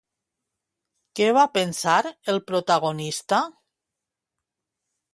[1.19, 1.99] Què va pensar
[2.35, 3.45] el protagonista?